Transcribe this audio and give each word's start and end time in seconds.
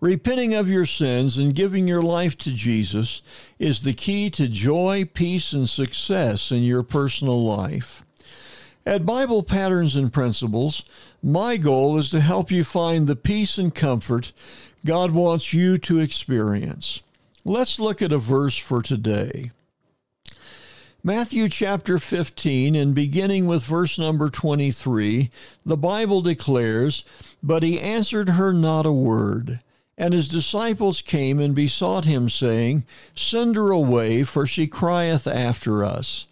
Repenting 0.00 0.54
of 0.54 0.70
your 0.70 0.86
sins 0.86 1.38
and 1.38 1.54
giving 1.54 1.88
your 1.88 2.02
life 2.02 2.38
to 2.38 2.52
Jesus 2.52 3.20
is 3.58 3.82
the 3.82 3.94
key 3.94 4.30
to 4.30 4.46
joy, 4.46 5.04
peace, 5.12 5.52
and 5.52 5.68
success 5.68 6.52
in 6.52 6.62
your 6.62 6.84
personal 6.84 7.42
life. 7.44 8.04
At 8.86 9.04
Bible 9.04 9.42
Patterns 9.42 9.96
and 9.96 10.12
Principles, 10.12 10.84
my 11.20 11.56
goal 11.56 11.98
is 11.98 12.10
to 12.10 12.20
help 12.20 12.50
you 12.50 12.62
find 12.62 13.06
the 13.06 13.16
peace 13.16 13.58
and 13.58 13.74
comfort 13.74 14.32
God 14.86 15.10
wants 15.10 15.52
you 15.52 15.78
to 15.78 15.98
experience. 15.98 17.00
Let's 17.44 17.80
look 17.80 18.00
at 18.00 18.12
a 18.12 18.18
verse 18.18 18.56
for 18.56 18.82
today. 18.82 19.50
Matthew 21.02 21.48
chapter 21.48 21.98
15, 21.98 22.76
and 22.76 22.94
beginning 22.94 23.46
with 23.46 23.64
verse 23.64 23.98
number 23.98 24.28
23, 24.28 25.30
the 25.66 25.76
Bible 25.76 26.22
declares, 26.22 27.04
But 27.42 27.62
he 27.62 27.80
answered 27.80 28.30
her 28.30 28.52
not 28.52 28.86
a 28.86 28.92
word. 28.92 29.60
And 30.00 30.14
his 30.14 30.28
disciples 30.28 31.02
came 31.02 31.40
and 31.40 31.56
besought 31.56 32.04
him, 32.04 32.30
saying, 32.30 32.84
Send 33.16 33.56
her 33.56 33.72
away, 33.72 34.22
for 34.22 34.46
she 34.46 34.68
crieth 34.68 35.26
after 35.26 35.84
us. 35.84 36.26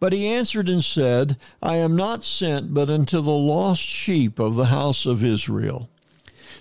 But 0.00 0.14
he 0.14 0.26
answered 0.26 0.68
and 0.68 0.82
said, 0.82 1.36
I 1.62 1.76
am 1.76 1.94
not 1.94 2.24
sent 2.24 2.72
but 2.72 2.88
unto 2.88 3.20
the 3.20 3.30
lost 3.30 3.82
sheep 3.82 4.38
of 4.38 4.56
the 4.56 4.66
house 4.66 5.04
of 5.04 5.22
Israel. 5.22 5.90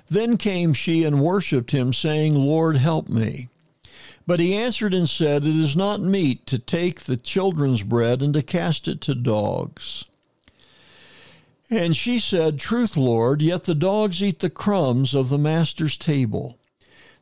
Then 0.09 0.35
came 0.35 0.73
she 0.73 1.05
and 1.05 1.21
worshipped 1.21 1.71
him, 1.71 1.93
saying, 1.93 2.35
Lord, 2.35 2.77
help 2.77 3.07
me. 3.07 3.47
But 4.27 4.41
he 4.41 4.55
answered 4.55 4.93
and 4.93 5.09
said, 5.09 5.45
It 5.45 5.55
is 5.55 5.75
not 5.75 6.01
meet 6.01 6.45
to 6.47 6.59
take 6.59 7.01
the 7.01 7.17
children's 7.17 7.81
bread 7.81 8.21
and 8.21 8.33
to 8.33 8.41
cast 8.41 8.87
it 8.89 8.99
to 9.01 9.15
dogs. 9.15 10.05
And 11.69 11.95
she 11.95 12.19
said, 12.19 12.59
Truth, 12.59 12.95
Lord, 12.95 13.41
yet 13.41 13.63
the 13.63 13.75
dogs 13.75 14.21
eat 14.21 14.39
the 14.39 14.49
crumbs 14.49 15.13
of 15.13 15.29
the 15.29 15.37
master's 15.37 15.97
table. 15.97 16.57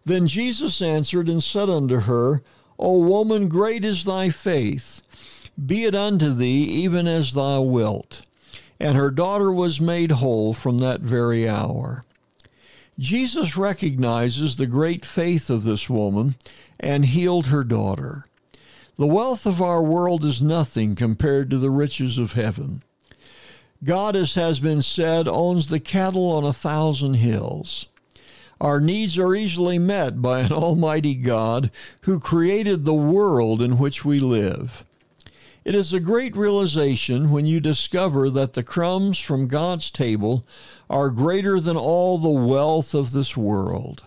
Then 0.06 0.28
Jesus 0.28 0.82
answered 0.82 1.30
and 1.30 1.42
said 1.42 1.70
unto 1.70 2.02
her, 2.02 2.44
O 2.78 2.98
woman, 2.98 3.48
great 3.48 3.86
is 3.86 4.04
thy 4.04 4.30
faith 4.30 5.02
be 5.66 5.84
it 5.84 5.96
unto 5.96 6.34
thee 6.34 6.64
even 6.64 7.08
as 7.08 7.34
thou 7.34 7.62
wilt. 7.62 8.24
And 8.80 8.98
her 8.98 9.12
daughter 9.12 9.52
was 9.52 9.80
made 9.80 10.12
whole 10.12 10.54
from 10.54 10.80
that 10.80 11.02
very 11.02 11.48
hour. 11.48 12.04
Jesus 13.00 13.56
recognizes 13.56 14.56
the 14.56 14.68
great 14.68 15.06
faith 15.06 15.50
of 15.50 15.64
this 15.64 15.90
woman 15.90 16.36
and 16.80 17.06
healed 17.06 17.48
her 17.48 17.64
daughter. 17.64 18.26
The 18.98 19.08
wealth 19.08 19.46
of 19.46 19.62
our 19.62 19.82
world 19.82 20.24
is 20.24 20.42
nothing 20.42 20.96
compared 20.96 21.50
to 21.50 21.58
the 21.58 21.72
riches 21.72 22.18
of 22.18 22.34
heaven. 22.34 22.84
God, 23.84 24.16
as 24.16 24.36
has 24.36 24.62
been 24.62 24.82
said, 24.82 25.28
owns 25.28 25.68
the 25.68 25.80
cattle 25.80 26.32
on 26.32 26.46
a 26.46 26.54
thousand 26.54 27.16
hills. 27.16 27.88
Our 28.62 28.80
needs 28.80 29.18
are 29.18 29.36
easily 29.36 29.78
met 29.78 30.22
by 30.22 30.40
an 30.40 30.52
almighty 30.54 31.16
God 31.16 31.70
who 32.04 32.20
created 32.20 32.86
the 32.86 32.94
world 32.94 33.62
in 33.62 33.78
which 33.78 34.06
we 34.06 34.20
live. 34.20 34.86
It 35.66 35.76
is 35.76 35.92
a 35.92 36.00
great 36.00 36.36
realization 36.36 37.30
when 37.30 37.46
you 37.46 37.60
discover 37.60 38.30
that 38.30 38.54
the 38.54 38.64
crumbs 38.64 39.20
from 39.20 39.48
God's 39.48 39.90
table 39.90 40.46
are 40.90 41.10
greater 41.10 41.60
than 41.60 41.76
all 41.76 42.18
the 42.18 42.30
wealth 42.30 42.94
of 42.94 43.12
this 43.12 43.36
world. 43.36 44.04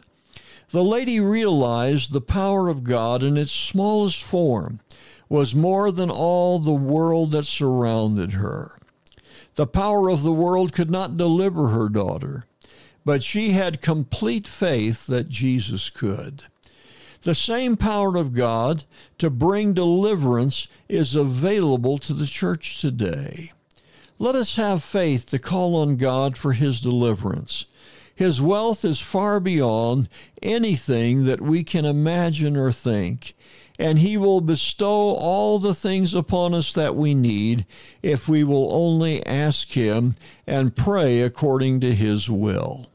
The 0.70 0.84
lady 0.84 1.20
realized 1.20 2.12
the 2.12 2.20
power 2.22 2.68
of 2.68 2.84
God 2.84 3.22
in 3.22 3.36
its 3.36 3.52
smallest 3.52 4.22
form 4.22 4.80
was 5.28 5.54
more 5.54 5.92
than 5.92 6.10
all 6.10 6.58
the 6.58 6.72
world 6.72 7.30
that 7.32 7.44
surrounded 7.44 8.32
her. 8.32 8.78
The 9.56 9.66
power 9.66 10.10
of 10.10 10.22
the 10.22 10.32
world 10.32 10.72
could 10.72 10.90
not 10.90 11.16
deliver 11.16 11.68
her 11.68 11.88
daughter, 11.88 12.44
but 13.04 13.24
she 13.24 13.52
had 13.52 13.80
complete 13.80 14.46
faith 14.46 15.06
that 15.06 15.28
Jesus 15.28 15.90
could. 15.90 16.44
The 17.22 17.34
same 17.34 17.76
power 17.76 18.16
of 18.16 18.34
God 18.34 18.84
to 19.18 19.30
bring 19.30 19.72
deliverance 19.72 20.68
is 20.88 21.16
available 21.16 21.98
to 21.98 22.12
the 22.12 22.26
church 22.26 22.80
today. 22.80 23.52
Let 24.18 24.34
us 24.34 24.56
have 24.56 24.82
faith 24.82 25.26
to 25.30 25.38
call 25.38 25.74
on 25.74 25.96
God 25.96 26.36
for 26.36 26.52
His 26.52 26.80
deliverance. 26.80 27.64
His 28.14 28.40
wealth 28.40 28.84
is 28.84 29.00
far 29.00 29.40
beyond 29.40 30.08
anything 30.42 31.24
that 31.24 31.40
we 31.40 31.64
can 31.64 31.84
imagine 31.84 32.56
or 32.56 32.72
think, 32.72 33.34
and 33.78 33.98
He 33.98 34.16
will 34.16 34.40
bestow 34.40 35.14
all 35.14 35.58
the 35.58 35.74
things 35.74 36.14
upon 36.14 36.54
us 36.54 36.72
that 36.72 36.96
we 36.96 37.14
need 37.14 37.66
if 38.02 38.28
we 38.28 38.44
will 38.44 38.72
only 38.72 39.24
ask 39.26 39.70
Him 39.70 40.14
and 40.46 40.76
pray 40.76 41.20
according 41.20 41.80
to 41.80 41.94
His 41.94 42.30
will. 42.30 42.86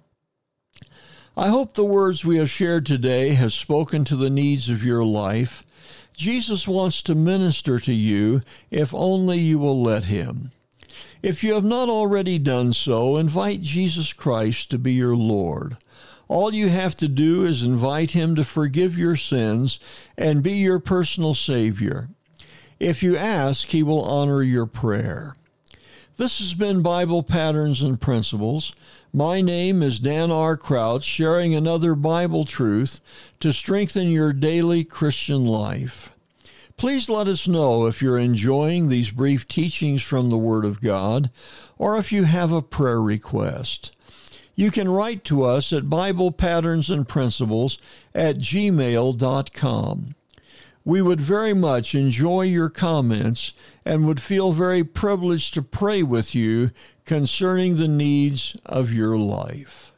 I 1.36 1.47
hope 1.47 1.74
the 1.74 1.86
words 1.86 2.25
we 2.25 2.38
have 2.38 2.50
shared 2.50 2.86
today 2.86 3.30
has 3.30 3.53
spoken 3.53 4.03
to 4.06 4.16
the 4.16 4.30
needs 4.30 4.69
of 4.69 4.84
your 4.84 5.06
life. 5.06 5.64
Jesus 6.14 6.68
wants 6.68 7.02
to 7.03 7.16
minister 7.16 7.80
to 7.80 7.94
you 7.94 8.42
if 8.69 8.94
only 8.94 9.40
you 9.40 9.58
will 9.58 9.81
let 9.81 10.06
him. 10.06 10.52
If 11.24 11.44
you 11.44 11.53
have 11.53 11.63
not 11.63 11.88
already 11.88 12.38
done 12.38 12.74
so, 12.74 13.16
invite 13.16 13.62
Jesus 13.62 14.12
Christ 14.12 14.69
to 14.72 14.78
be 14.78 14.94
your 14.94 15.16
Lord. 15.16 15.78
All 16.31 16.53
you 16.53 16.69
have 16.69 16.96
to 16.96 17.09
do 17.09 17.44
is 17.44 17.62
invite 17.62 18.12
him 18.12 18.36
to 18.36 18.46
forgive 18.46 18.97
your 18.97 19.18
sins 19.18 19.81
and 20.18 20.42
be 20.42 20.53
your 20.53 20.80
personal 20.80 21.34
Savior. 21.34 22.08
If 22.80 23.03
you 23.03 23.18
ask, 23.18 23.68
he 23.68 23.84
will 23.84 24.02
honor 24.02 24.42
your 24.42 24.66
prayer. 24.66 25.36
This 26.16 26.40
has 26.40 26.53
been 26.53 26.81
Bible 26.81 27.22
Patterns 27.22 27.81
and 27.81 28.00
Principles. 28.00 28.74
My 29.12 29.42
name 29.42 29.84
is 29.84 30.00
Dan 30.00 30.31
R. 30.31 30.56
Crouch, 30.56 31.03
sharing 31.03 31.53
another 31.53 31.96
Bible 31.96 32.46
truth 32.46 33.02
to 33.42 33.52
strengthen 33.52 34.09
your 34.09 34.31
daily 34.31 34.86
Christian 34.86 35.46
life. 35.46 36.12
Please 36.78 37.09
let 37.09 37.28
us 37.28 37.46
know 37.46 37.88
if 37.88 38.02
you're 38.02 38.18
enjoying 38.18 38.88
these 38.88 39.12
brief 39.12 39.50
teachings 39.50 40.02
from 40.02 40.30
the 40.30 40.38
Word 40.38 40.63
of 40.63 40.80
God 40.80 41.30
or 41.78 41.98
if 41.98 42.13
you 42.13 42.24
have 42.24 42.53
a 42.53 42.62
prayer 42.62 43.02
request. 43.02 43.92
You 44.62 44.70
can 44.70 44.92
write 44.92 45.24
to 45.24 45.42
us 45.42 45.74
at 45.74 45.90
Bible 45.90 46.32
Patterns 46.32 46.92
and 46.92 47.08
Principles 47.08 47.80
at 48.14 48.38
gmail.com. 48.38 50.16
We 50.86 51.02
would 51.02 51.20
very 51.20 51.56
much 51.56 51.96
enjoy 51.96 52.42
your 52.44 52.70
comments 52.70 53.56
and 53.84 54.06
would 54.06 54.22
feel 54.22 54.52
very 54.52 54.84
privileged 54.84 55.56
to 55.56 55.64
pray 55.64 56.04
with 56.04 56.36
you 56.36 56.70
concerning 57.06 57.78
the 57.78 57.88
needs 57.88 58.56
of 58.64 58.94
your 58.94 59.18
life. 59.18 59.91